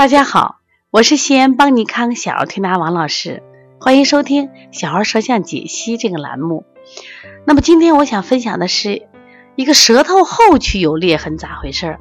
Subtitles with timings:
[0.00, 3.42] 大家好，我是西安邦尼康小儿推拿王老师，
[3.78, 6.64] 欢迎收听小儿舌象解析这个栏目。
[7.46, 9.02] 那么今天我想分享的是
[9.56, 12.00] 一个舌头后区有裂痕咋回事儿？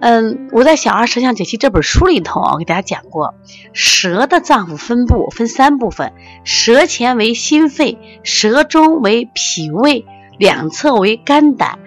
[0.00, 3.34] 嗯，我在《小儿舌象解析》这本书里头啊，给大家讲过，
[3.74, 10.06] 舌的脏腑分布分三部分：舌前为心肺，舌中为脾胃，
[10.38, 11.80] 两侧为肝胆，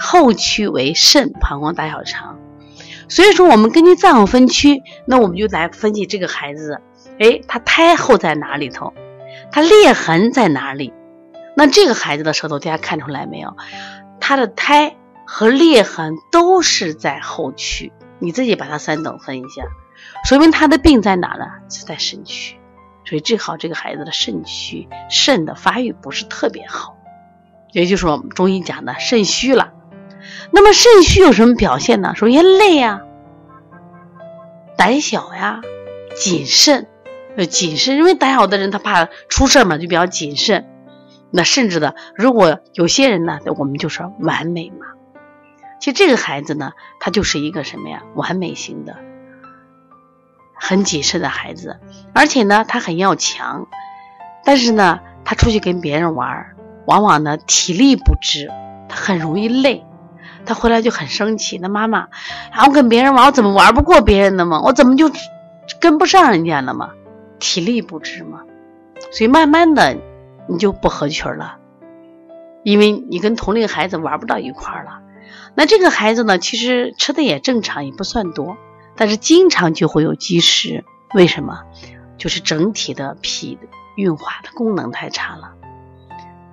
[0.00, 2.40] 后区为肾、膀胱、大小肠。
[3.08, 6.80] 所以说，我们根据脏腑分区，那我们就来分析这个孩子，
[7.18, 8.92] 哎，他胎后在哪里头？
[9.50, 10.92] 他裂痕在哪里？
[11.56, 13.56] 那这个孩子的舌头，大家看出来没有？
[14.20, 14.96] 他的胎。
[15.28, 19.64] 和裂痕都是在后区，你自己把它三等分一下，
[20.24, 21.46] 说明他的病在哪呢？
[21.68, 22.60] 是在肾区，
[23.04, 26.96] 所以治好这个孩子的肾区肾的发育不是特别好，
[27.72, 29.72] 也就是我们中医讲的肾虚了。
[30.52, 32.14] 那么肾虚有什么表现呢？
[32.14, 33.00] 首先累呀，
[34.76, 35.60] 胆小呀，
[36.16, 36.86] 谨慎，
[37.36, 40.66] 呃，谨慎，因为胆小的人他怕出事嘛，就比较谨慎。
[41.30, 44.86] 那甚至的，如果有些人呢，我们就说完美嘛。
[45.80, 48.02] 其实这个孩子呢，他就是一个什么呀？
[48.14, 48.96] 完美型的，
[50.54, 51.78] 很谨慎的孩子，
[52.14, 53.66] 而且呢，他很要强，
[54.44, 58.50] 但是呢，他出去跟别人玩，往往呢体力不支，
[58.88, 59.84] 他很容易累，
[60.46, 61.58] 他回来就很生气。
[61.58, 62.08] 那妈妈，
[62.52, 64.60] 啊，我跟别人玩，我怎么玩不过别人的嘛？
[64.62, 65.10] 我怎么就
[65.80, 66.90] 跟不上人家了嘛？
[67.38, 68.40] 体力不支嘛？
[69.12, 69.98] 所以慢慢的
[70.48, 71.58] 你就不合群了，
[72.62, 75.00] 因为你跟同龄孩子玩不到一块了。
[75.54, 78.56] 那这个孩子呢，其实吃的也正常，也不算多，
[78.96, 80.84] 但是经常就会有积食。
[81.14, 81.60] 为什么？
[82.18, 83.58] 就是整体的脾
[83.96, 85.52] 运化的功能太差了。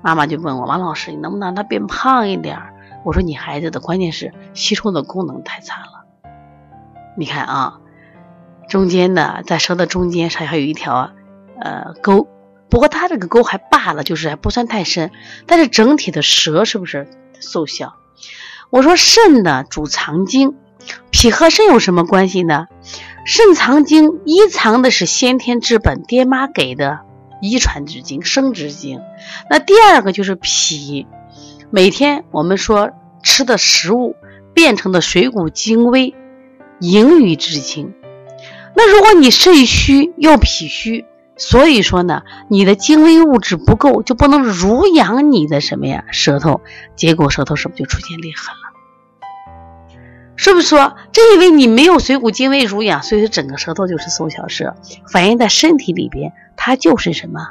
[0.01, 2.59] 妈妈就问我王老师，你能不能让他变胖一点？
[3.03, 6.05] 我说你孩子的关键是吸收的功能太差了。
[7.17, 7.79] 你看啊，
[8.69, 11.11] 中间呢，在舌的中间上还有一条
[11.59, 12.27] 呃沟，
[12.69, 15.11] 不过它这个沟还罢了，就是还不算太深，
[15.45, 17.07] 但是整体的舌是不是
[17.39, 17.95] 瘦小？
[18.69, 20.55] 我说肾呢主藏精，
[21.11, 22.67] 脾和肾有什么关系呢？
[23.25, 27.01] 肾藏精，一藏的是先天之本，爹妈给的
[27.41, 28.99] 遗传之精、生殖精。
[29.49, 31.05] 那第二个就是脾，
[31.75, 32.91] 每天我们说
[33.23, 34.15] 吃的食物
[34.53, 36.13] 变成的水谷精微，
[36.79, 37.95] 盈余之精。
[38.75, 41.03] 那如果你肾虚又脾虚。
[41.35, 46.61] 所以说呢，你的精微物质不够，就不能濡养你的什么呀舌头，
[46.95, 48.69] 结果舌头是不是就出现裂痕了？
[50.35, 54.75] 是不是说正因为你没有水谷精微濡养，所以说整个舌头就是瘦小舌，
[55.11, 57.47] 反映在身体里边，它就是什么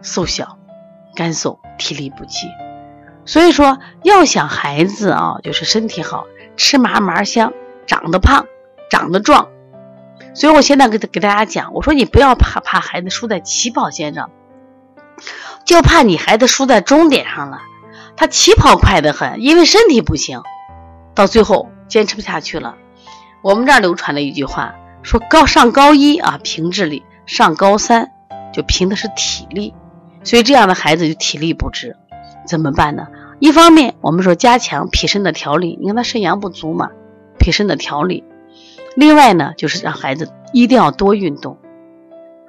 [0.00, 0.56] 瘦小、
[1.18, 2.46] 干瘦、体力不济。
[3.24, 7.52] 所以说要想孩子啊，就是身体好吃嘛嘛香，
[7.88, 8.46] 长得胖，
[8.88, 9.48] 长得壮。
[10.32, 14.30] 所以我现在给给大家讲，我说你不要怕怕孩子输在起跑线上，
[15.64, 17.58] 就怕你孩子输在终点上了。
[18.16, 20.42] 他起跑快得很，因为身体不行，
[21.16, 22.76] 到最后坚持不下去了。
[23.42, 28.12] 我们这儿流传了一句话说：高上高一啊凭智力，上高三
[28.54, 29.74] 就凭的是体力。
[30.28, 31.96] 所以这样的孩子就体力不支，
[32.46, 33.06] 怎么办呢？
[33.38, 36.90] 一方面我们说加强脾肾的调理，你看他肾阳不足嘛，
[37.38, 38.24] 脾肾的调理。
[38.94, 41.56] 另外呢，就是让孩子一定要多运动，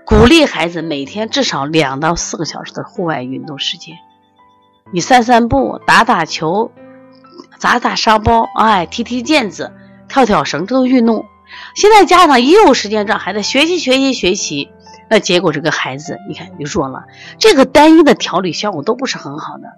[0.06, 3.96] 鼓励孩子每天至少两到四个小时的户外运动时间。
[4.92, 6.72] 你散散步、打打球、
[7.60, 9.72] 砸砸沙包，哎，踢踢毽子、
[10.10, 11.24] 跳跳绳，这都运动。
[11.76, 14.70] 现在家长一有时间让孩子学习学习学习，
[15.10, 17.06] 那结果这个孩子你看就弱了。
[17.40, 19.74] 这个单一的调理效果都不是很好的。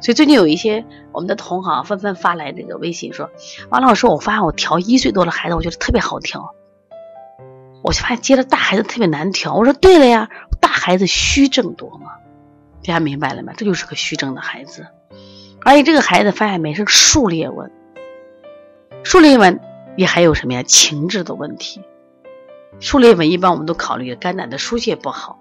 [0.00, 3.30] 所以最近有一些我们的同行纷纷发来这个微信说
[3.68, 6.54] ：“王老师，我发现我调一岁多的孩子，我觉得特别好调。
[7.82, 9.54] 我就发现接着大孩子特别难调。
[9.54, 12.12] 我说对了呀，大孩子虚症多嘛，
[12.82, 13.52] 大家明白了吗？
[13.56, 14.86] 这就是个虚症的孩子，
[15.62, 17.70] 而且这个孩子发现没是数裂纹，
[19.04, 19.60] 数裂纹
[19.96, 20.62] 也还有什么呀？
[20.62, 21.82] 情志的问题。
[22.80, 25.38] 数裂纹一般我们都考虑肝胆的疏泄不好，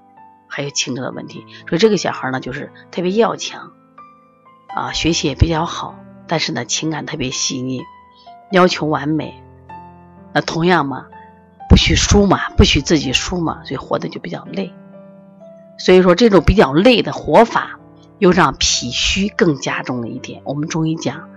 [0.47, 1.45] 还有情志的问题。
[1.67, 3.71] 所以这个小孩呢，就是特别要强。”
[4.75, 5.95] 啊，学习也比较好，
[6.27, 7.81] 但是呢，情感特别细腻，
[8.51, 9.41] 要求完美。
[10.33, 11.05] 那同样嘛，
[11.69, 14.73] 不许输嘛，不许自己输嘛，所以活的就比较累。
[15.77, 17.79] 所以说，这种比较累的活法，
[18.17, 20.41] 又让脾虚更加重了一点。
[20.43, 21.29] 我们中医讲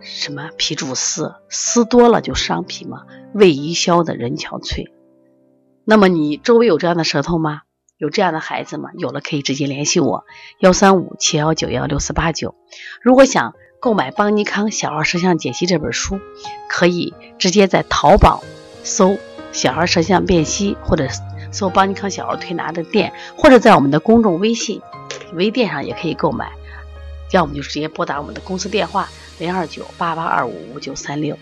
[0.00, 0.50] 什么？
[0.58, 3.04] 脾主思，思多了就伤脾嘛。
[3.32, 4.90] 胃一消的人憔悴。
[5.84, 7.62] 那么你周围有这样的舌头吗？
[7.98, 8.90] 有这样的孩子吗？
[8.98, 10.24] 有了可以直接联系我，
[10.58, 12.54] 幺三五七幺九幺六四八九。
[13.00, 16.20] 如果想购买邦尼康小儿舌象解析这本书，
[16.68, 18.42] 可以直接在淘宝
[18.84, 19.18] 搜
[19.52, 21.08] “小儿舌象辨析”或者
[21.52, 24.80] 搜“邦尼康小儿推拿”的店，或者在我们的公众微信、
[25.34, 26.52] 微店上也可以购买。
[27.32, 29.08] 要么就直接拨打我们的公司电话
[29.38, 31.38] 零二九八八二五五九三六。